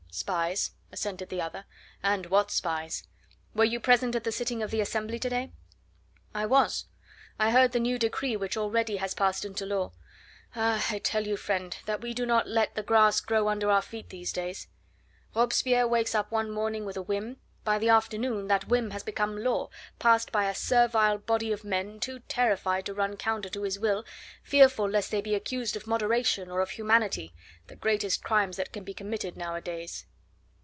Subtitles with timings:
[0.13, 1.63] "Spies," assented the other.
[2.03, 3.07] "And what spies!
[3.55, 5.51] Were you present at the sitting of the Assembly to day?"
[6.35, 6.87] "I was.
[7.39, 9.93] I heard the new decree which already has passed into law.
[10.53, 10.85] Ah!
[10.89, 14.09] I tell you, friend, that we do not let the grass grow under our feet
[14.09, 14.67] these days.
[15.33, 19.37] Robespierre wakes up one morning with a whim; by the afternoon that whim has become
[19.37, 23.77] law, passed by a servile body of men too terrified to run counter to his
[23.77, 24.03] will,
[24.43, 27.31] fearful lest they be accused of moderation or of humanity
[27.67, 30.07] the greatest crimes that can be committed nowadays."